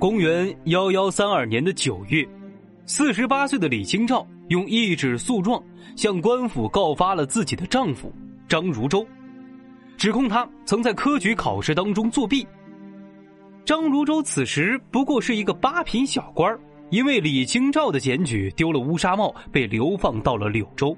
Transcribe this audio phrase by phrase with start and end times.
[0.00, 2.26] 公元幺幺三二年的九月，
[2.86, 5.62] 四十八岁的李清照用一纸诉状
[5.94, 8.10] 向官府告发了自己的丈夫
[8.48, 9.06] 张如舟，
[9.98, 12.46] 指控他曾在科举考试当中作弊。
[13.62, 16.58] 张如舟此时不过是一个八品小官
[16.88, 20.96] 因为李清照的检举丢了乌纱帽，被流放到了柳州。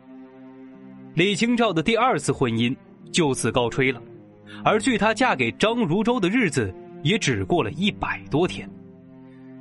[1.15, 2.73] 李清照的第二次婚姻
[3.11, 4.01] 就此告吹了，
[4.65, 6.73] 而距她嫁给张如舟的日子
[7.03, 8.71] 也只过了一百多天。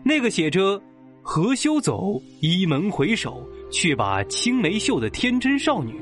[0.04, 0.82] 那个写着
[1.22, 5.94] “何修走，倚门回首，却把青梅嗅”的天真少女，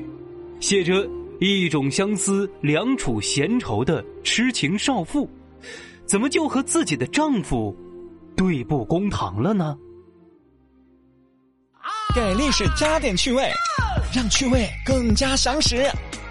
[0.60, 5.28] 写着一种相思，两处闲愁的痴情少妇，
[6.06, 7.76] 怎么就和自己的丈夫
[8.36, 9.76] 对簿公堂了呢？
[12.14, 13.48] 给历史加点趣味，
[14.12, 15.88] 让趣味更加详实。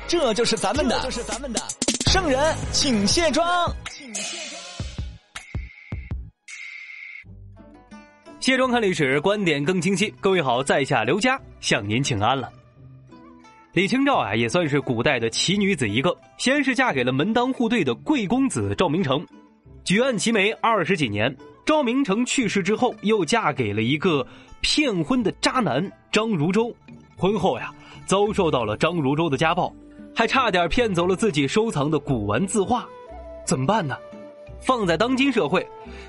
[0.08, 1.62] 这就是咱们的，就是咱们的
[2.08, 3.74] 圣人，请卸妆。
[3.92, 4.38] 请卸
[8.58, 10.14] 妆看历史，观点更清晰。
[10.20, 12.50] 各位好，在下刘佳向您请安了。
[13.74, 16.16] 李清照啊，也算是古代的奇女子一个。
[16.38, 19.26] 先是嫁给了门当户对的贵公子赵明诚，
[19.84, 21.36] 举案齐眉二十几年。
[21.66, 24.26] 赵明诚去世之后，又嫁给了一个
[24.62, 26.74] 骗婚的渣男张如舟。
[27.16, 27.72] 婚后呀，
[28.06, 29.72] 遭受到了张如舟的家暴，
[30.16, 32.88] 还差点骗走了自己收藏的古玩字画。
[33.46, 33.96] 怎么办呢？
[34.60, 35.66] 放在当今社会，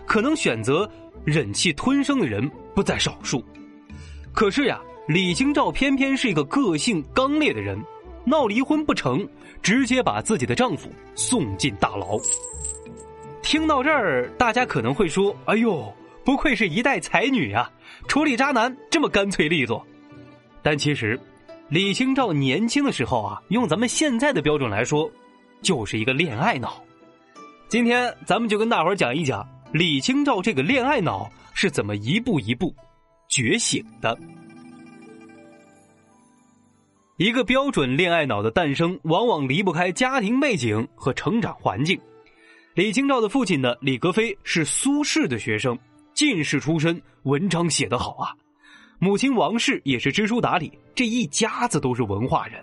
[0.07, 0.91] 可能选择。
[1.25, 3.45] 忍气吞声的人不在少数，
[4.33, 7.79] 可是呀，李清照偏偏是一个个性刚烈的人，
[8.25, 9.27] 闹离婚不成，
[9.63, 12.19] 直接把自己的丈夫送进大牢。
[13.43, 15.93] 听到这儿，大家可能会说：“哎呦，
[16.25, 17.71] 不愧是一代才女啊，
[18.09, 19.85] 处理渣男这么干脆利索。”
[20.63, 21.19] 但其实，
[21.69, 25.11] 李清照年轻的时候啊，用咱们现在的标准来说，
[25.61, 26.83] 就是一个恋爱脑。
[27.69, 29.47] 今天咱们就跟大伙儿讲一讲。
[29.73, 32.75] 李清照这个恋爱脑是怎么一步一步
[33.29, 34.19] 觉醒的？
[37.19, 42.01] 一个标准恋爱脑的诞生，往往离不开家庭背景和成长环境。
[42.75, 45.79] 李清照的父亲呢，李格非是苏轼的学生，
[46.15, 48.35] 进士出身，文章写得好啊。
[48.99, 52.61] 母亲王氏也是知书达理，这一家子都是文化人。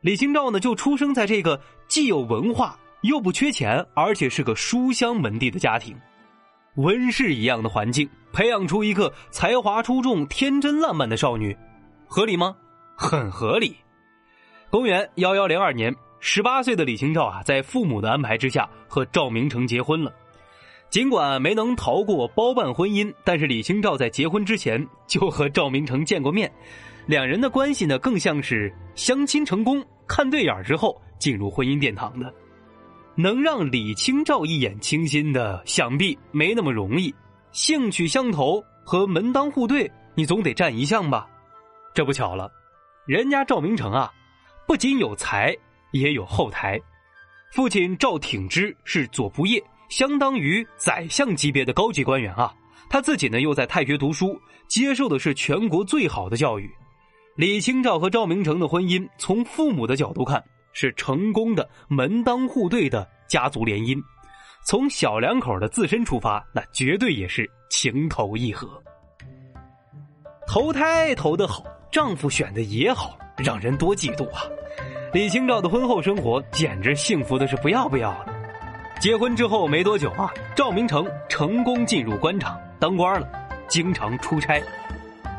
[0.00, 5.96] 李清照呢，就出生在这个既有文化又不缺钱，而且是个书香门第的家庭。
[6.76, 11.56] 温室一样的环境，培养出一个才华出众、天真烂漫的少女，
[12.06, 12.54] 合理吗？
[12.94, 13.76] 很合理。
[14.70, 20.12] 公元幺幺零二年，十八岁的李清照啊，在父母的安排之下和赵明诚结婚了。
[20.90, 26.50] 尽管没能逃过包办婚姻，但是李清照在结婚之前就和赵明诚见过面，
[27.06, 32.32] 两人的关系呢，更像是相亲成功、看对眼之后进入婚姻殿堂的。
[33.16, 37.14] 能让李清照一眼倾心的，想必没那么容易。
[37.50, 41.26] 兴趣相投和门当户对，你总得占一项吧？
[41.94, 42.50] 这不巧了，
[43.06, 44.12] 人家赵明诚啊，
[44.68, 45.56] 不仅有才，
[45.92, 46.78] 也有后台。
[47.52, 52.52] 父亲赵挺之是左仆射，相当于宰相级别的高级官员啊。
[52.90, 54.38] 他自己呢，又在太学读书，
[54.68, 56.70] 接受的是全国最好的教育。
[57.34, 60.44] 李清照和赵明诚的婚姻，从父母的角度看。
[60.78, 63.98] 是成功的门当户对的家族联姻，
[64.62, 68.68] 从小两口的自身出发，那绝对也是情投意合。
[70.46, 74.42] 投胎投得好，丈夫选的也好，让人多嫉妒啊！
[75.14, 78.34] 李清照的婚后生活简直幸福的是不要不要的。
[79.00, 83.26] 结婚之后没多久啊，赵明诚成功进入官场当官了，
[83.66, 84.62] 经常出差。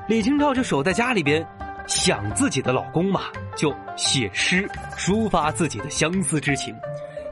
[0.08, 1.48] 李清照就守在家里边。
[1.88, 6.76] 想自己的老公嘛，就写诗抒发自己的相思之情，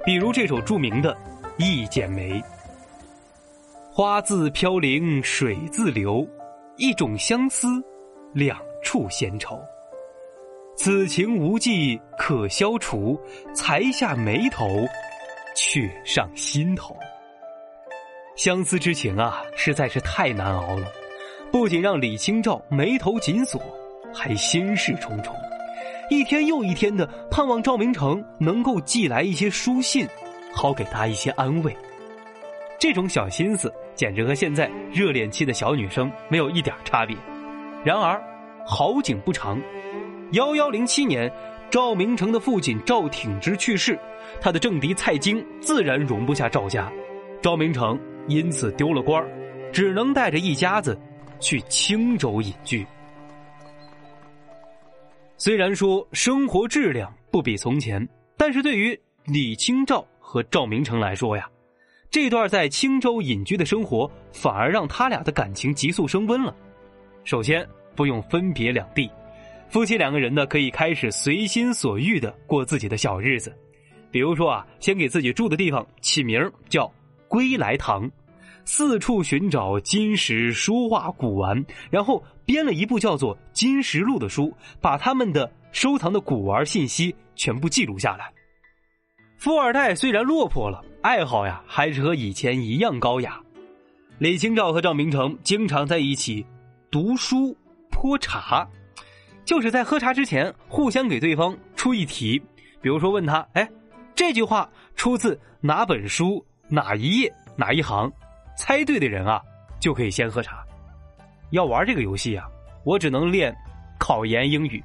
[0.05, 1.13] 比如这首著名的
[1.57, 2.39] 《一剪梅》
[3.91, 6.25] ：“花自飘零水自流，
[6.77, 7.67] 一种相思，
[8.33, 9.59] 两处闲愁。
[10.77, 13.19] 此情无计可消除，
[13.53, 14.65] 才下眉头，
[15.53, 16.95] 却上心头。”
[18.37, 20.87] 相思之情啊，实在是太难熬了，
[21.51, 23.61] 不仅让李清照眉头紧锁。
[24.15, 25.35] 还心事重重，
[26.09, 30.07] 一天又一天的盼望赵明诚能够寄来一些书信，
[30.53, 31.75] 好给他一些安慰。
[32.79, 37.15] 这种小心思简直和现在热恋期的小女生没有一点差别。
[37.83, 38.21] 然而，
[38.65, 39.61] 好景不长，
[40.31, 41.31] 幺幺零七年，
[41.69, 43.99] 赵明诚的父亲赵挺之去世，
[44.39, 46.91] 他的政敌蔡京自然容不下赵家，
[47.41, 49.23] 赵明诚因此丢了官
[49.73, 50.97] 只能带着一家子
[51.39, 52.85] 去青州隐居。
[55.37, 61.49] 虽然说生活质量不比从前，但是对于李清照和赵明诚来说呀，
[62.09, 66.55] 这段在青州隐居的生活，反而让他俩的感情急速升温了。
[67.25, 69.09] 首先，不用分别两地，
[69.67, 73.53] 夫妻两个人呢可以开始随心所欲的过自己的小日子。
[74.11, 76.89] 比如说啊，先给自己住的地方起名叫
[77.27, 78.09] “归来堂”，
[78.65, 88.33] 四处寻找金石书画古玩，然后编了一部叫做《金石录》的书，把他们的收藏的古玩信息全部记录下来。
[89.37, 93.39] 富二代虽然落魄了，爱好呀还是和以前一样高雅。
[94.17, 96.45] 李清照和赵明诚经常在一起
[96.89, 97.55] 读书
[97.91, 98.67] 泼茶，
[99.45, 102.41] 就是在喝茶之前互相给对方出一题，
[102.81, 103.69] 比如说问他：“哎。”
[104.15, 108.09] 这句话出自哪本书哪一页哪一行？
[108.55, 109.41] 猜对的人啊，
[109.79, 110.63] 就可以先喝茶。
[111.51, 112.47] 要玩这个游戏啊，
[112.83, 113.55] 我只能练
[113.99, 114.83] 考研英语。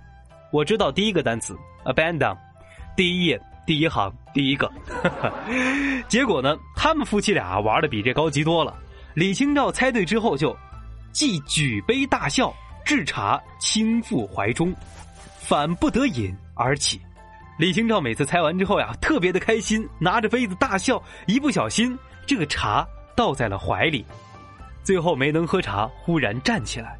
[0.52, 2.36] 我知道第一个单词 abandon，
[2.96, 4.70] 第一页第一行第一个。
[6.08, 8.76] 结果呢，他们夫妻俩玩的比这高级多了。
[9.14, 10.56] 李清照猜对之后就
[11.12, 12.52] 既举杯大笑，
[12.84, 14.74] 置茶倾覆怀中，
[15.38, 17.00] 反不得饮而起。
[17.58, 22.86] 李清照每次猜完之后呀，特别的开心，拿着杯子大笑，一不小心这个茶
[23.20, 24.02] 倒在了怀里，
[24.82, 26.98] 最后没能喝茶，忽然站起来。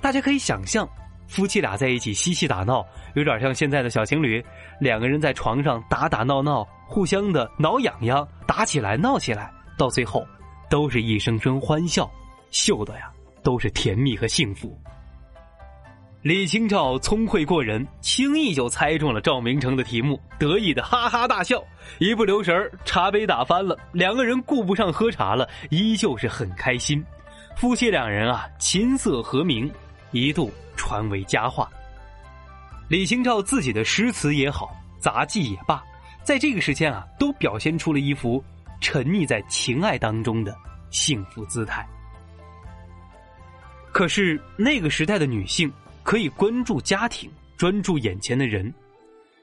[0.00, 0.88] 大家可以想象，
[1.28, 4.44] 夫妻俩在一起嬉戏打闹，有点像现在的小情侣，
[4.80, 10.26] 两个人在床上打打闹闹，互相的挠痒痒，打起来闹起来，到最后
[10.68, 12.10] 都是一声声欢笑，
[12.50, 13.12] 秀的呀
[13.44, 14.76] 都是甜蜜和幸福。
[16.22, 21.60] 李清照聪慧过人，轻易就猜中了赵明诚的题目，得意的哈哈大笑，
[21.98, 27.04] 一不留神茶杯打翻了，两个人顾不上喝茶了，依旧是很开心。
[27.56, 29.68] 夫妻两人啊，琴瑟和鸣，
[30.12, 31.68] 一度传为佳话。
[32.86, 34.70] 李清照自己的诗词也好，
[35.00, 35.82] 杂技也罢，
[36.22, 38.42] 在这个时间啊，都表现出了一幅
[38.80, 40.56] 沉溺在情爱当中的
[40.88, 41.84] 幸福姿态。
[43.90, 45.68] 可是那个时代的女性。
[46.02, 48.72] 可以关注家庭，专注眼前的人。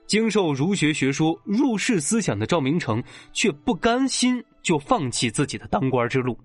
[0.08, 6.38] 经受儒学学说入世思想的赵明诚，却不甘心就放弃自己的当官之路。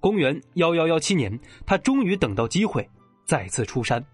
[0.00, 2.88] 公元幺幺幺七年，他终于等到机会，
[3.24, 4.04] 再次出山。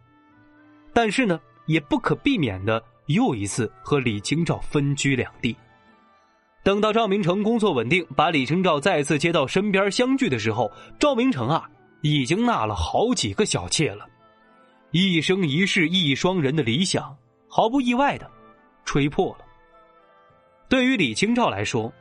[0.93, 5.56] 但是呢，也不可避免的又一次和李清照分居两地。
[6.62, 11.70] 等到赵明诚工作稳定，把李清照再次接到身边相聚的时候，赵明诚啊，
[12.02, 14.06] 已经纳了好几个小妾了。
[14.96, 17.14] 一生一世一双人的理想，
[17.50, 18.31] 毫不意外的
[18.87, 19.44] 吹破了。
[20.70, 21.93] 对于李清照来说，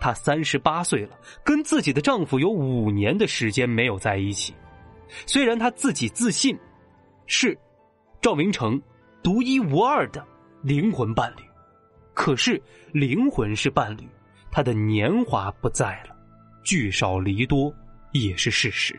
[0.00, 4.52] 她三十八岁了，跟自己的丈夫有五年的时间没有在一起。
[5.26, 6.58] 虽然她自己自信
[7.26, 7.56] 是
[8.20, 8.82] 赵明诚
[9.22, 10.26] 独一无二的
[10.60, 11.42] 灵魂伴侣，
[12.14, 12.60] 可是
[12.92, 14.08] 灵魂是伴侣，
[14.50, 16.16] 她的年华不在了，
[16.64, 17.72] 聚少离多
[18.10, 18.98] 也是事实。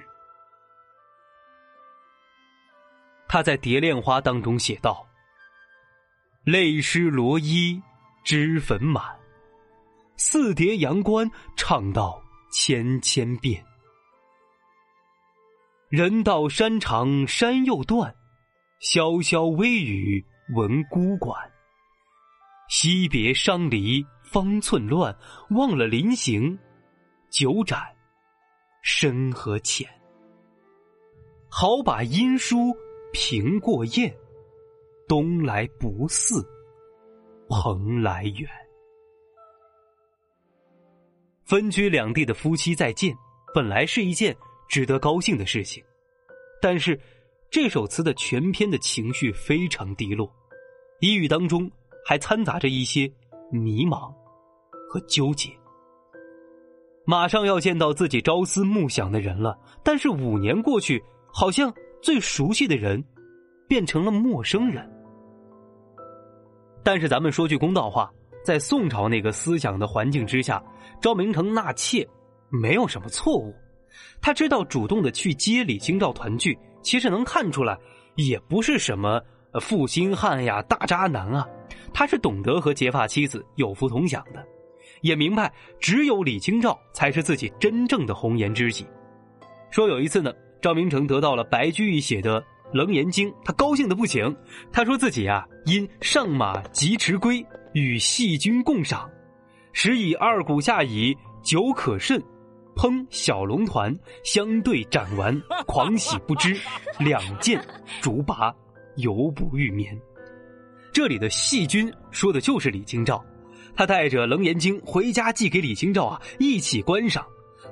[3.32, 5.08] 他在《蝶恋花》当中写道
[6.44, 7.82] ：“泪湿罗衣
[8.26, 9.06] 脂粉满，
[10.18, 13.66] 似蝶阳关唱到千千遍。
[15.88, 18.14] 人到山长山又断，
[18.82, 20.22] 潇潇微雨
[20.54, 21.34] 闻孤馆。
[22.68, 25.18] 惜别伤离方寸乱，
[25.52, 26.60] 忘了临行
[27.30, 27.82] 酒盏
[28.82, 29.90] 深和浅。
[31.50, 32.76] 好把音书。”
[33.12, 34.14] 平过雁，
[35.08, 36.46] 东来不似
[37.50, 38.50] 蓬莱远。
[41.44, 43.14] 分居两地的夫妻再见，
[43.54, 44.36] 本来是一件
[44.70, 45.84] 值得高兴的事情，
[46.62, 46.98] 但是
[47.50, 50.32] 这首词的全篇的情绪非常低落，
[51.02, 51.70] 语语当中
[52.06, 53.12] 还掺杂着一些
[53.52, 54.14] 迷茫
[54.90, 55.50] 和纠结。
[57.04, 61.04] 马上要见到自己朝思暮想的人了，但是五年过去，
[61.34, 61.74] 好像。
[62.02, 63.04] 最熟悉的人，
[63.68, 64.90] 变成了陌生人。
[66.84, 68.12] 但是咱们说句公道话，
[68.44, 70.64] 在宋朝那个思想的环境之下，
[71.00, 72.08] 赵明诚纳妾
[72.50, 73.54] 没有什么错误。
[74.20, 77.78] 他知道主动的去接李清照团聚，其实能看出来，
[78.16, 79.22] 也不是什么
[79.62, 81.48] 负心汉呀、大渣男啊。
[81.94, 84.44] 他是懂得和结发妻子有福同享的，
[85.02, 88.88] 也明白只有李清照才是自己真正的红颜知己。
[89.70, 90.34] 说有一次呢。
[90.62, 92.40] 赵明诚得到了白居易写的
[92.72, 94.34] 《楞严经》，他高兴的不行。
[94.72, 99.10] 他说自己啊，因上马疾驰归，与细君共赏，
[99.74, 102.22] 时以二鼓下以，酒可甚，
[102.76, 106.56] 烹小龙团，相对斩完，狂喜不知，
[107.00, 107.60] 两剑
[108.00, 108.54] 竹拔，
[108.98, 110.00] 犹不欲眠。
[110.94, 113.24] 这里的细君说的就是李清照，
[113.76, 117.26] 他带着《楞严经》回家寄给李清照啊，一起观赏。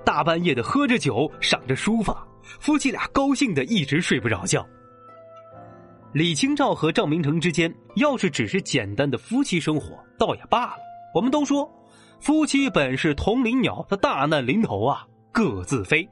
[0.05, 2.25] 大半夜的喝着酒，赏着书法，
[2.59, 4.65] 夫妻俩高兴的一直睡不着觉。
[6.11, 10.77] 李清照和赵明诚之间，要是只是简单的夫妻生活，倒也罢了。
[11.13, 11.69] 我们都说，
[12.19, 16.09] 夫妻本是同林鸟，他大难临头啊，各自飞。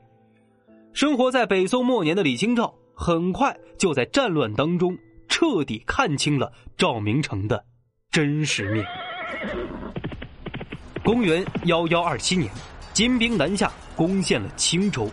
[0.94, 4.96] 生活在北宋末年的李清照，很快就在战乱当中
[5.28, 7.66] 彻底看清了赵明诚的
[8.12, 8.86] 真实面。
[11.04, 12.52] 公元幺幺二七年，
[12.94, 15.10] 金兵南下，攻陷了青州。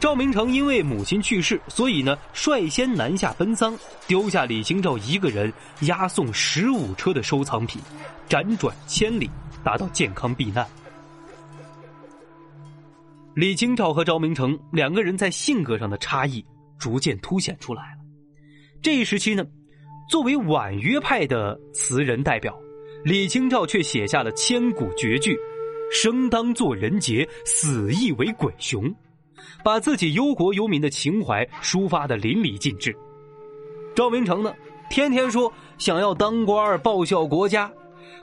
[0.00, 3.76] 赵明诚因为母亲去世，所以呢率先南下奔丧，
[4.06, 5.52] 丢下李清照一个人
[5.82, 7.82] 押送十五车的收藏品，
[8.28, 9.28] 辗转千里，
[9.64, 10.64] 达到健康避难。
[13.34, 16.44] 李清照和赵明诚两个人在性格上的差异
[16.78, 17.98] 逐渐凸显出来了。
[18.80, 19.44] 这一时期呢，
[20.08, 22.56] 作为婉约派的词人代表，
[23.04, 25.36] 李清照却写下了千古绝句
[25.90, 28.94] ：“生当作人杰，死亦为鬼雄。”
[29.64, 32.96] 把自己忧国忧民的情怀抒发的淋漓尽致。
[33.94, 34.54] 赵明诚呢，
[34.88, 37.70] 天天说想要当官报效国家，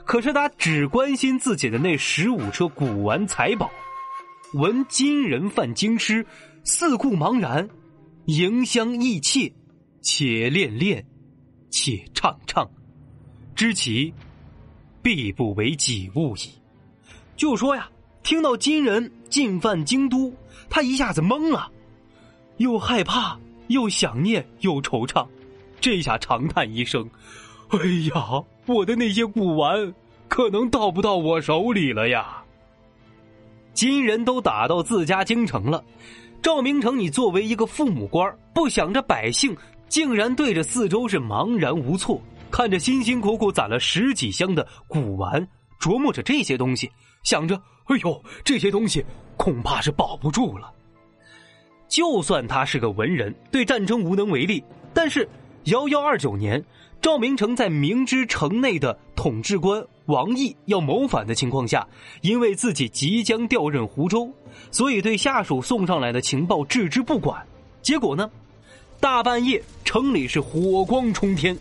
[0.04, 3.70] 可是他只关心自己的那十五车古玩财宝。
[4.54, 6.24] 闻金人犯京师，
[6.64, 7.68] 四顾茫然，
[8.26, 9.52] 迎香意切，
[10.00, 11.04] 且恋恋，
[11.68, 12.66] 且唱唱，
[13.54, 14.14] 知其
[15.02, 16.50] 必不为己物矣。
[17.36, 17.90] 就说呀，
[18.26, 20.34] 听到金人进犯京都。
[20.68, 21.70] 他一下子懵了，
[22.56, 25.24] 又害怕，又想念，又惆怅，
[25.80, 27.08] 这下长叹一声
[27.70, 27.78] ：“哎
[28.12, 29.94] 呀，我的那些古玩
[30.26, 32.42] 可能到不到我手里了呀！”
[33.72, 35.84] 金人都打到自家京城了，
[36.42, 39.56] 赵明诚，你作为一个父母官，不想着百姓，
[39.88, 45.46] 竟然对着四周是茫然无措，看着辛辛苦苦攒了十几箱的古玩，
[45.80, 46.90] 琢磨着这些东西，
[47.26, 49.04] 想着：“哎呦，这些东西。”
[49.36, 50.72] 恐怕是保不住了。
[51.88, 54.64] 就算他是个文人，对战争无能为力，
[54.94, 55.28] 但是
[55.64, 56.64] 幺幺二九年，
[57.02, 61.86] 赵明诚在明知城内的统治官王毅要谋反的情况下，
[62.22, 64.32] 因为自己即将调任湖州，
[64.70, 67.46] 所以对下属送上来的情报置之不管。
[67.82, 68.30] 结果呢，
[68.98, 71.54] 大半夜城里是火光冲天，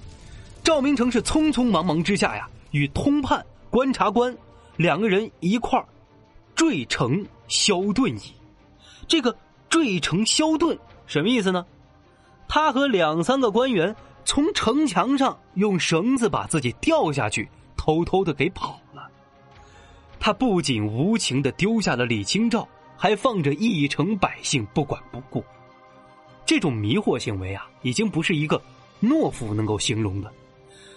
[0.63, 4.35] 赵明诚是匆匆忙忙之下呀，与通判观察官
[4.77, 5.85] 两个人一块儿
[6.55, 7.25] 坠城。
[7.47, 8.33] 萧遁矣，
[9.07, 9.37] 这个
[9.69, 11.63] 坠城萧遁什么意思呢？
[12.47, 19.07] 他和两三个官员从城墙上用绳子把自己吊下去，偷偷的给跑了。
[20.19, 22.67] 他不仅无情的丢下了李清照，
[22.97, 25.45] 还放着一城百姓不管不顾。
[26.47, 28.59] 这种迷惑行为啊，已经不是一个
[29.03, 30.33] 懦夫能够形容的，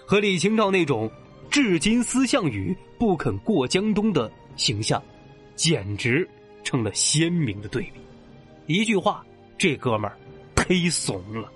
[0.06, 1.11] 和李清照那种
[1.58, 5.02] 至今思项羽、不肯过江东的形象，
[5.56, 6.26] 简直。
[6.62, 8.00] 成了鲜明的对比，
[8.72, 9.26] 一句话，
[9.58, 10.16] 这哥们儿
[10.54, 11.50] 忒怂了。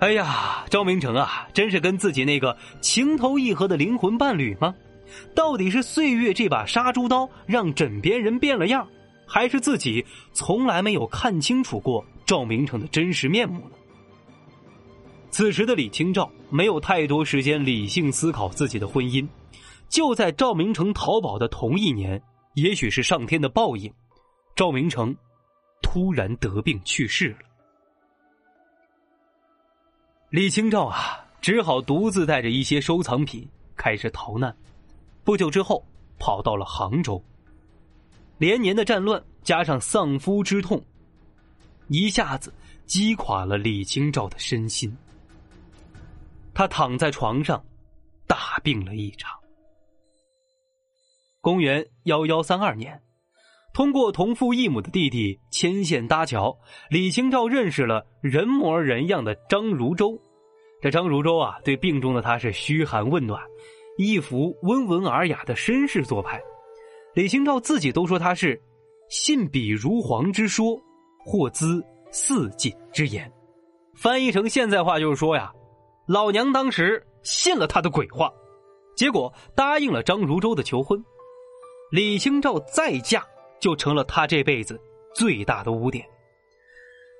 [0.00, 4.74] 哎呀，赵明诚啊，真是跟自己那个情投意合的灵魂伴侣吗？
[5.34, 8.86] 到底是岁月这把杀猪刀让枕边人变了样，
[9.26, 10.04] 还是自己
[10.34, 13.77] 从来没有看清楚过赵明诚的真实面目呢？
[15.30, 19.26] 此时的李清照没有太多时间理性思考自己的婚姻，
[19.88, 22.20] 就在赵明诚逃跑的同一年。
[22.54, 23.92] 也许是上天的报应，
[24.56, 25.14] 赵明诚
[25.80, 27.38] 突然得病去世了。
[30.30, 34.54] 李清照啊，只好独自带着一些收藏品开始逃难。
[35.22, 35.86] 不久之后，
[36.18, 37.22] 跑到了杭州。
[38.38, 40.84] 连年的战乱加上丧夫之痛，
[41.86, 42.52] 一下子
[42.86, 44.92] 击垮了李清照的身心。
[46.58, 47.64] 他躺在床上，
[48.26, 49.30] 大病了一场。
[51.40, 53.00] 公元幺幺三二年，
[53.72, 56.58] 通过同父异母的弟弟牵线搭桥，
[56.90, 60.20] 李清照认识了人模人样的张如周。
[60.82, 63.40] 这张如周啊，对病中的他是嘘寒问暖，
[63.96, 66.42] 一副温文尔雅的绅士做派。
[67.14, 68.60] 李清照自己都说他是
[69.08, 70.76] 信笔如簧之说，
[71.24, 73.32] 或资似锦之言。
[73.94, 75.52] 翻译成现在话就是说呀，
[76.08, 78.32] 老娘当时信了他的鬼话，
[78.96, 80.98] 结果答应了张如舟的求婚。
[81.90, 83.22] 李清照再嫁，
[83.60, 84.80] 就成了他这辈子
[85.14, 86.02] 最大的污点。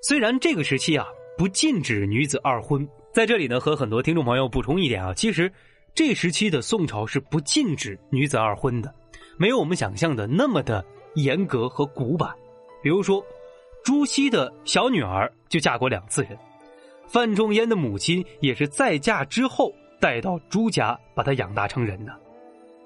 [0.00, 5.52] 虽然这个时期啊不禁止女子二婚，在这里呢和很多听众朋友补充一点啊，其实
[5.94, 8.94] 这时期的宋朝是不禁止女子二婚的，
[9.36, 10.82] 没有我们想象的那么的
[11.14, 12.34] 严格和古板。
[12.82, 13.22] 比如说，
[13.84, 16.38] 朱熹的小女儿就嫁过两次人，
[17.08, 22.12] 范仲淹的母亲也是在嫁之后带到朱家把他养大成人的。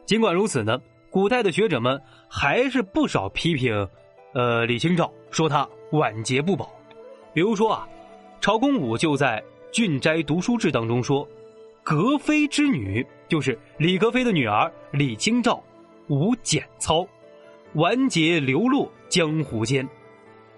[0.06, 0.80] 尽管如此呢。
[1.10, 3.86] 古代的学者们还是不少批评，
[4.32, 6.72] 呃，李清照说他晚节不保。
[7.34, 7.86] 比如说啊，
[8.40, 9.38] 曹公武就在
[9.70, 11.28] 《郡斋读书志》当中说，
[11.82, 15.62] 格妃之女就是李格非的女儿李清照，
[16.08, 17.06] 无简操，
[17.74, 19.86] 晚节流落江湖间。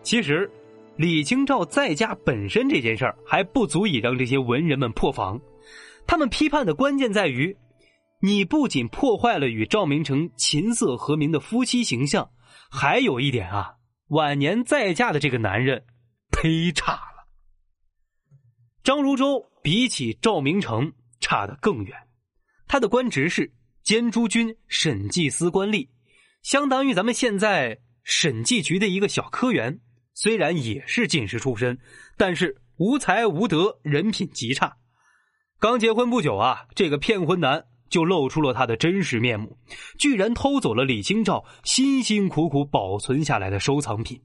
[0.04, 0.48] 其实，
[0.96, 5.40] 李清照再嫁本身这件事儿还不足以让这些文人们破防。
[6.06, 7.56] 他们批判的关键在于，
[8.20, 12.30] 你不仅破坏了与赵明诚琴瑟和鸣的夫妻形象，
[12.70, 13.74] 还有一点啊，
[14.08, 15.84] 晚年再嫁的这个男人
[16.30, 17.26] 忒差了。
[18.84, 21.96] 张如舟比起赵明诚差得更远，
[22.68, 25.88] 他的官职是监诸军审计司官吏，
[26.42, 29.80] 相当于咱们现在审计局的一个小科员。
[30.14, 31.78] 虽然也是进士出身，
[32.16, 34.76] 但是无才无德，人品极差。
[35.58, 39.58] 刚结婚不久啊，这个骗婚男就露出了他的真实面目，
[39.98, 44.20] 居然偷走了李清照辛辛苦苦保存下来的收藏品。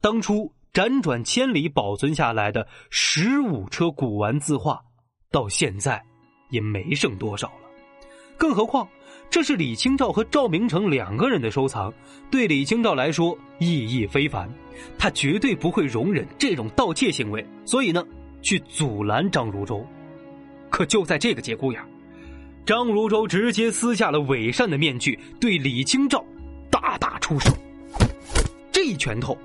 [0.00, 4.80] 当初辗转千里保存下来的十五车古玩字画，
[5.30, 6.04] 到现在
[6.50, 7.68] 也没剩多少了。
[8.36, 8.88] 更何况。
[9.30, 11.92] 这是李清照和赵明诚两个人的收藏，
[12.30, 14.50] 对李清照来说意义非凡，
[14.98, 18.02] 他绝对不会容忍这种盗窃行为，所以呢，
[18.40, 19.86] 去阻拦张如舟。
[20.70, 21.82] 可就在这个节骨眼
[22.64, 26.24] 张如舟直接撕下了伪善的面具，对李清照
[26.70, 27.50] 大打出手。
[28.72, 29.36] 这一拳头，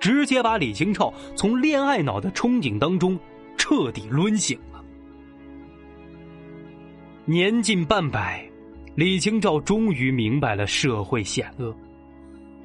[0.00, 3.18] 直接把李清照从恋爱脑的憧憬当中
[3.56, 4.84] 彻底抡醒了。
[7.24, 8.46] 年近半百。
[8.94, 11.74] 李清照终于明白了社会险恶，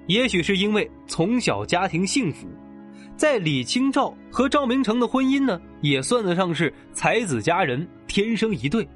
[0.05, 2.47] 也许是因为从小家庭幸福，
[3.17, 8.87] 在李清照和赵明诚的婚姻呢，也算得上是才子佳人，天生一对。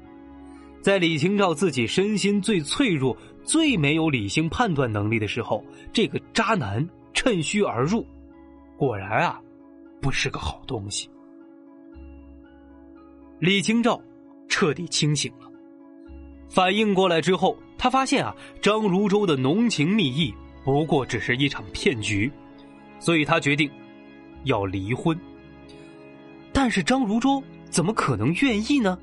[0.80, 8.06] 在李清照自己身心最脆弱、最没有理性判断能力的时候，这个渣男趁虚而入，
[8.76, 9.40] 果然啊，
[10.00, 11.08] 不是个好东西。
[13.40, 14.00] 李清照
[14.46, 15.50] 彻底清醒了。
[16.54, 20.32] 反应过来之后，他发现啊，张如舟的浓情蜜意
[20.64, 22.30] 不过只是一场骗局，
[23.00, 23.68] 所以他决定
[24.44, 25.18] 要离婚。
[26.52, 28.96] 但是张如舟怎么可能愿意呢？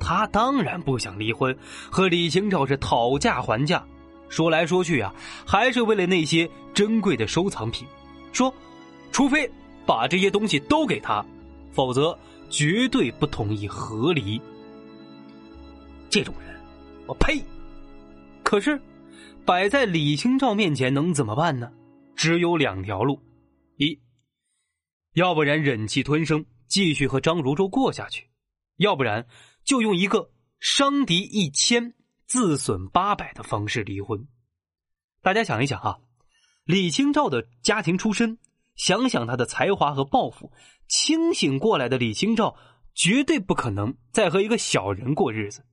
[0.00, 1.56] 他当然不想离婚，
[1.88, 3.86] 和李清照是讨价还价，
[4.28, 5.14] 说来说去啊，
[5.46, 7.86] 还是为了那些珍贵的收藏品。
[8.32, 8.52] 说，
[9.12, 9.48] 除非
[9.86, 11.24] 把这些东西都给他，
[11.70, 12.18] 否则
[12.50, 14.40] 绝对不同意和离。
[16.10, 16.45] 这种人。
[17.06, 17.42] 我呸！
[18.42, 18.80] 可是，
[19.44, 21.72] 摆在李清照面前能怎么办呢？
[22.16, 23.20] 只有两条路：
[23.76, 23.98] 一，
[25.14, 28.22] 要不然忍气吞声，继续和张如舟过下去；
[28.76, 29.26] 要不然
[29.64, 31.94] 就用一个伤敌一千，
[32.26, 34.26] 自损八百的方式离婚。
[35.22, 35.98] 大家想一想啊，
[36.64, 38.38] 李清照的家庭出身，
[38.74, 40.50] 想想她的才华和抱负，
[40.88, 42.56] 清醒过来的李清照
[42.94, 45.64] 绝对不可能再和一个小人过日子。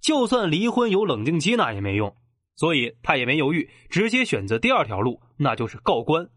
[0.00, 2.16] 就算离婚有冷静期，那也没用，
[2.56, 6.28] 所以他也没犹豫，直接选择第二条路，那就是告官，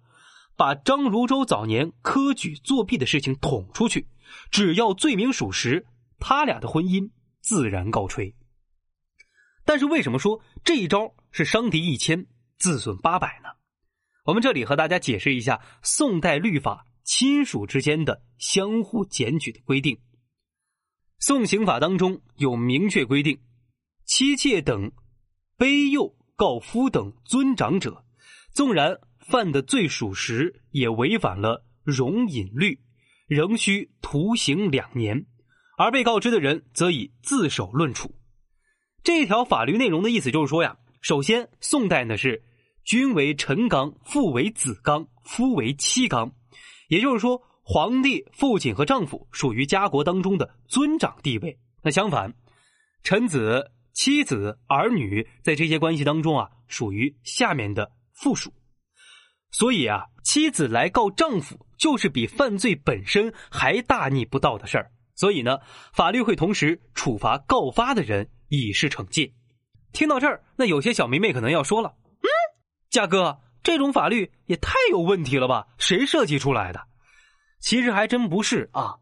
[0.55, 4.07] 把张如舟早年科举作弊的事情捅出去。
[4.51, 5.85] 只要罪名属实，
[6.19, 7.09] 他俩的婚姻
[7.41, 8.35] 自然告吹。
[9.65, 12.25] 但是为什么说这一招是伤敌一千，
[12.57, 13.49] 自损八百呢？
[14.25, 19.97] 我们这里和大家解释一下宋代律法亲属之间的相互检举的规定。
[21.19, 23.39] 宋刑法当中有明确规定。
[24.15, 24.91] 妻妾等
[25.57, 28.05] 卑幼告夫等尊长者，
[28.53, 32.79] 纵然犯的罪属实，也违反了容隐律，
[33.25, 35.25] 仍需徒刑两年；
[35.79, 38.13] 而被告知的人，则以自首论处。
[39.01, 42.43] 这条法律内容的意思就是说呀，首先，宋代呢是
[42.83, 46.31] 君为臣纲，父为子纲，夫为妻纲，
[46.87, 51.57] 也就是说，皇帝父亲和丈夫属于家国当中的尊长地位。
[51.81, 52.31] 那相反，
[53.01, 53.71] 臣子。
[53.93, 58.51] 妻子、儿女在这些关系当中啊，属于下面的附属，
[59.51, 64.91] 所以啊，妻子来告丈夫，就是比犯罪本身还大逆不道的事儿。
[65.15, 65.59] 所以呢，
[65.93, 69.31] 法律会同时处罚告发的人，以示惩戒。
[69.91, 72.27] 听到这儿，那有些小迷妹可能要说了：“嗯，
[72.89, 75.67] 嘉哥，这种法律也太有问题了吧？
[75.77, 76.87] 谁设计出来的？”
[77.61, 78.95] 其实还真不是啊，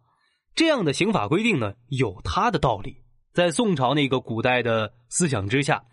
[0.54, 3.01] 这样的刑法规定呢，有它的道理。
[3.34, 5.84] 在宋朝那个古代的思想之下，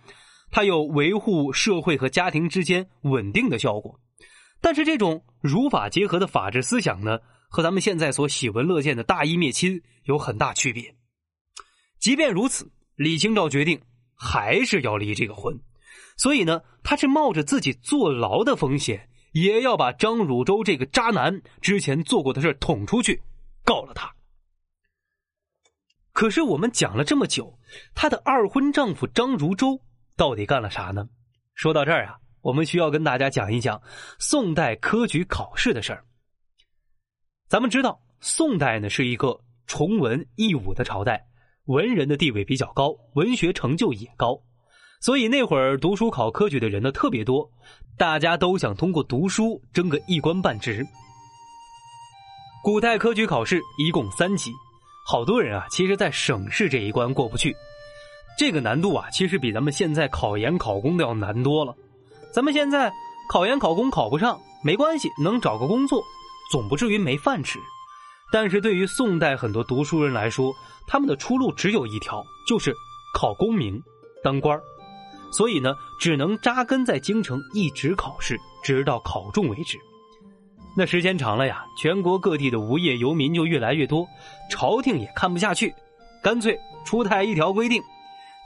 [0.51, 4.01] 它有维护社会和家庭之间稳定的效果。
[4.61, 10.97] 但是，这种儒法结合的法治思想呢，和咱们现在所喜闻乐见的大义灭亲有很大区别。
[12.01, 13.81] 即便如此，李清照决定
[14.17, 15.57] 还是要离这个婚。
[16.17, 23.23] 所以呢，他是冒着自己坐牢的风险，也要把张汝舟这个渣男之前做过的事捅出去，
[23.65, 24.13] 告了他。
[26.19, 27.57] 可是我们讲了这么久，
[27.95, 29.81] 她的二婚丈夫张如周
[30.17, 31.09] 到底干了啥呢？
[31.55, 33.81] 说到这儿啊，我们需要跟大家讲一讲
[34.19, 36.05] 宋代科举考试的事儿。
[37.49, 41.25] 咱们知道，宋代呢是一个崇文抑武的朝代，
[41.67, 44.37] 文人的地位比较高，文学成就也高，
[45.01, 47.49] 所以那会儿读书考科举的人呢特别多，
[47.97, 50.85] 大家都想通过读书争个一官半职。
[52.65, 54.51] 古代科举考试一共三级。
[55.11, 57.57] 好多人啊，其实，在省市这一关过不去，
[58.37, 61.75] 这个难度啊，其实比咱们现在考研考公的要难多了。
[62.31, 62.93] 咱们现在
[63.33, 66.03] 考研考公考不上没关系，能找个工作，
[66.53, 67.59] 总不至于没饭吃。
[68.31, 70.53] 但是对于宋代很多读书人来说，
[70.87, 72.75] 他们的出路只有一条，就是
[73.15, 73.83] 考功名、
[74.23, 74.61] 当官
[75.33, 79.79] 所以呢，只能扎根在京城，一直考试，直到考中为止。
[80.79, 84.07] 那时间长了呀，全国各地的无业游民就越来越多，
[84.49, 85.75] 朝廷也看不下去，
[86.23, 87.83] 干脆出台一条规定，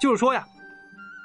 [0.01, 0.42] 就是说呀，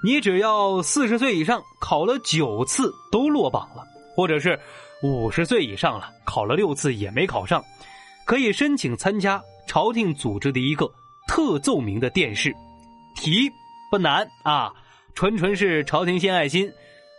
[0.04, 4.60] 你只要四十岁以上考了九次都落榜了，或者是
[5.02, 7.64] 五十岁以上了考了六次也没考上，
[8.26, 10.92] 可以申请参加朝廷组织的一个
[11.26, 12.54] 特奏明的殿试，
[13.16, 13.50] 题
[13.90, 14.74] 不难啊，
[15.16, 16.70] 纯纯是朝廷献爱心，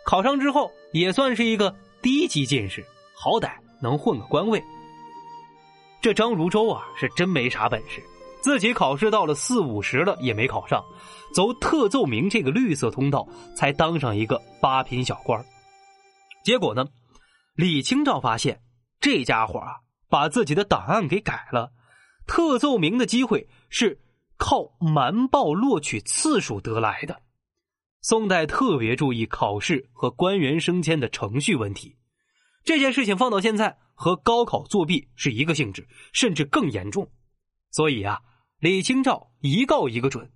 [0.04, 2.84] 考上之后也算是一个低级进士，
[3.16, 3.48] 好歹。
[3.80, 4.62] 能混个官位，
[6.00, 8.02] 这张如舟啊是真没啥本事，
[8.40, 10.84] 自己考试到了四五十了也没考上，
[11.34, 15.44] 走特奏明这个绿色通道才当上一个八品小官。
[16.44, 16.86] 结果呢，
[17.54, 18.60] 李清照发现
[19.00, 19.76] 这家伙啊
[20.08, 21.70] 把自己的档案给改了，
[22.26, 24.00] 特奏明的机会是
[24.36, 27.20] 靠瞒报录取次数得来的。
[28.00, 31.97] 宋代特别注意考试和官员升迁的程序问题。
[32.64, 37.10] 这件事情放到现在和高考作弊是一个性质，甚至更严重。
[37.70, 38.20] 所以啊，
[38.58, 40.30] 李清照一告一个准。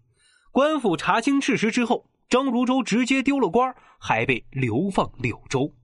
[0.51, 5.75] 官府查清事实之后，张如舟直接丢了官，还被流放柳州。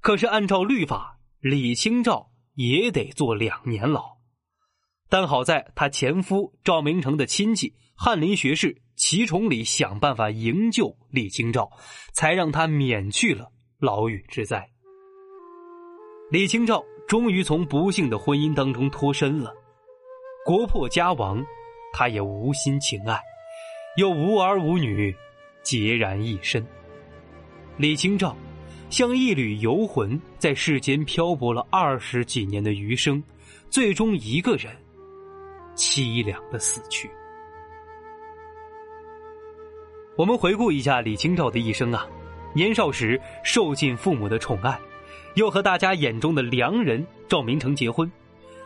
[0.00, 4.18] 可是按照律法，李清照也得坐两年牢。
[5.08, 11.70] 但好在她前夫赵明诚的亲戚翰林学士齐崇礼想办法营救李清照，
[12.12, 14.71] 才让她免去了牢狱之灾。
[16.32, 19.52] 李清照终于从不幸的婚姻当中脱身了，
[20.46, 21.44] 国破家亡，
[21.92, 23.20] 她也无心情爱，
[23.98, 25.14] 又无儿无女，
[25.62, 26.66] 孑然一身。
[27.76, 28.34] 李清照
[28.88, 33.22] 像一缕游魂，在世间漂泊了二十几年的余生，
[33.68, 34.74] 最终一个人
[35.76, 37.10] 凄凉的死去。
[40.16, 42.08] 我们回顾一下李清照的一生啊，
[42.54, 44.80] 年少时受尽父母的宠爱。
[45.34, 48.10] 又和大家眼中的良人赵明诚结婚，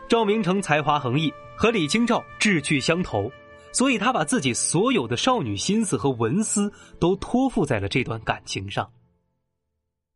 [0.08, 3.30] 赵明诚才华横溢，和李清照志趣相投，
[3.72, 8.90] 所以他把自己所有的少女心思和文思都托付在了这段感情上。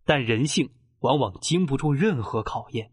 [0.05, 0.69] 但人性
[1.01, 2.91] 往往经不住任何考验，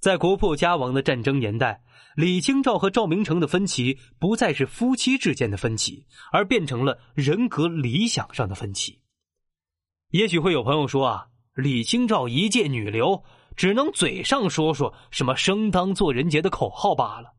[0.00, 1.82] 在国破家亡的战争年代，
[2.16, 9.02] 李清照和赵明诚的分歧不再是夫妻之间的分歧，而变成了人格理想上的分歧。
[10.08, 11.26] 也许会有朋友说啊。
[11.54, 13.22] 李清照一介女流，
[13.54, 17.34] 只能嘴上说说什么“生当作人杰”的口号罢了。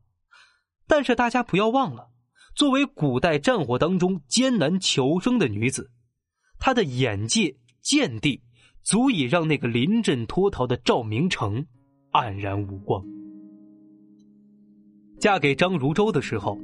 [0.86, 2.08] 但是大家不要忘了，
[2.54, 5.90] 作为古代战火当中艰难求生的女子，
[6.58, 8.42] 她的眼界见地，
[8.82, 11.66] 足以让那个临阵脱逃的赵明诚
[12.12, 13.04] 黯然无光。
[15.20, 16.58] 嫁给张如舟的时候，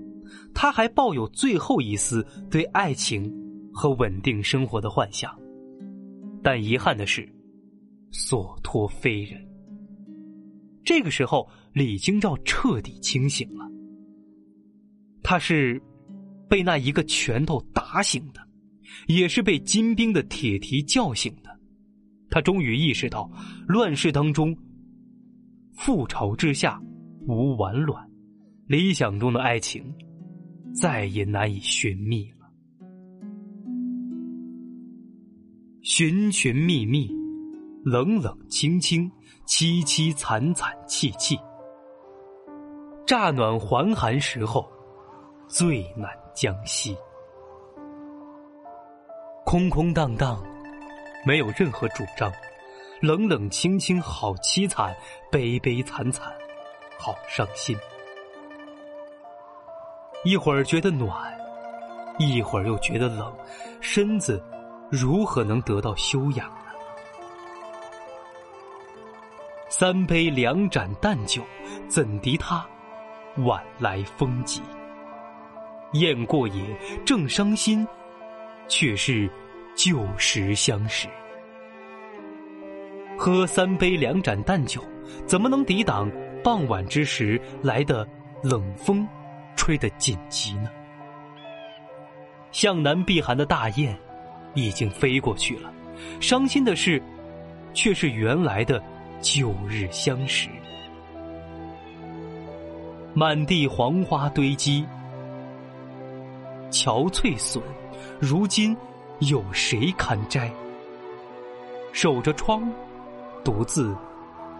[0.55, 3.31] 她还抱有最后一丝对爱情
[3.75, 5.38] 和稳定生活的幻想，
[6.43, 7.31] 但遗憾的是。
[8.12, 9.44] 所托非人。
[10.85, 13.68] 这个时候，李清照彻底清醒了。
[15.22, 15.81] 他是
[16.48, 18.40] 被那一个拳头打醒的，
[19.07, 21.51] 也是被金兵的铁蹄叫醒的。
[22.29, 23.31] 他终于意识到，
[23.66, 24.57] 乱世当中，
[25.77, 26.83] 覆巢之下
[27.29, 28.11] 无完卵，
[28.66, 29.85] 理想中的爱情
[30.75, 32.51] 再也难以寻觅了。
[35.83, 37.22] 寻寻觅觅。
[37.85, 39.11] 冷冷清清，
[39.45, 41.37] 凄凄惨惨戚戚。
[43.05, 44.71] 乍暖还寒时候，
[45.49, 46.97] 最难将息。
[49.45, 50.40] 空空荡荡，
[51.27, 52.31] 没有任何主张。
[53.01, 54.95] 冷冷清清，好凄惨；
[55.29, 56.33] 悲悲惨惨，
[56.97, 57.77] 好伤心。
[60.23, 61.37] 一会儿觉得暖，
[62.21, 63.37] 一会儿又觉得冷，
[63.81, 64.40] 身子
[64.88, 66.49] 如何能得到休养
[69.83, 71.42] 三杯两盏淡酒，
[71.88, 72.64] 怎敌他
[73.38, 74.62] 晚来风急？
[75.95, 76.62] 雁过也，
[77.05, 77.85] 正伤心，
[78.68, 79.29] 却是
[79.75, 81.09] 旧时相识。
[83.18, 84.81] 喝三杯两盏淡酒，
[85.27, 86.09] 怎么能抵挡
[86.45, 88.07] 傍晚之时来的
[88.40, 89.05] 冷风，
[89.57, 90.71] 吹得紧急呢？
[92.53, 93.99] 向南避寒的大雁，
[94.55, 95.75] 已经飞过去了。
[96.21, 97.03] 伤心的是，
[97.75, 98.81] 却是原来的
[99.23, 100.51] 旧日相识。
[103.15, 104.85] 满地黄花堆积，
[106.71, 107.63] 憔悴损，
[108.21, 108.77] 如今
[109.21, 110.53] 有谁堪摘？
[111.93, 112.71] 守着窗，
[113.45, 113.97] 独自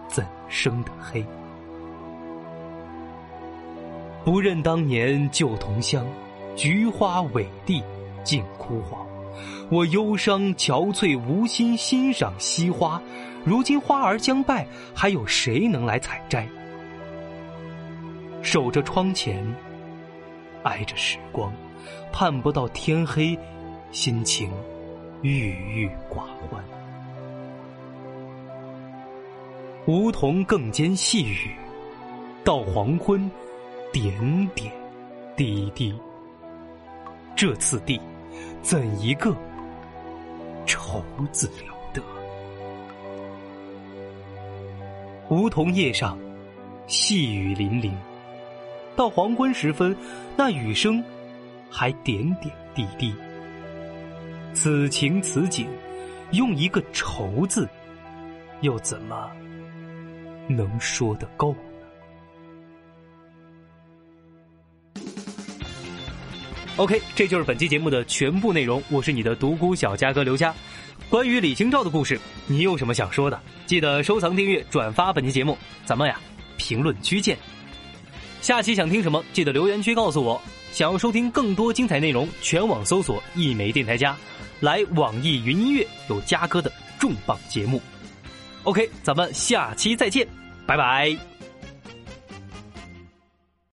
[0.07, 1.23] 怎生得黑？
[4.23, 6.03] 不认当年旧同乡。
[6.55, 7.81] 菊花委地
[8.23, 9.03] 尽枯黄，
[9.71, 13.01] 我忧伤憔悴，无心欣赏惜花。
[13.45, 16.47] 如今花儿将败，还有谁能来采摘？
[18.41, 19.45] 守着窗前，
[20.63, 21.51] 挨着时光，
[22.11, 23.37] 盼不到天黑，
[23.91, 24.49] 心情
[25.21, 26.63] 郁郁寡欢。
[29.85, 31.51] 梧桐更兼细雨，
[32.45, 33.29] 到黄昏，
[33.91, 34.71] 点点
[35.35, 35.93] 滴滴。
[37.35, 37.99] 这次第，
[38.61, 39.35] 怎一个
[40.65, 41.72] 愁字了
[45.33, 46.15] 梧桐叶上，
[46.85, 47.91] 细雨淋淋。
[48.95, 49.97] 到黄昏时分，
[50.37, 51.03] 那雨声
[51.71, 53.11] 还点点滴滴。
[54.53, 55.67] 此情此景，
[56.33, 57.67] 用一个愁字，
[58.61, 59.31] 又怎么
[60.47, 61.57] 能说得够呢
[66.77, 68.83] ？OK，这就是本期节目的全部内容。
[68.91, 70.53] 我是你的独孤小嘉哥刘佳。
[71.13, 73.39] 关于李清照的故事，你有什么想说的？
[73.67, 75.55] 记得收藏、订阅、转发本期节目。
[75.85, 76.19] 咱们呀，
[76.57, 77.37] 评论区见。
[78.41, 79.23] 下期想听什么？
[79.31, 80.41] 记得留言区告诉我。
[80.71, 84.17] 想要收听更多精彩内容，全网搜索“一枚电台家”，
[84.59, 87.79] 来网易云音乐有嘉哥的重磅节目。
[88.63, 90.27] OK，咱们下期再见，
[90.65, 91.32] 拜拜。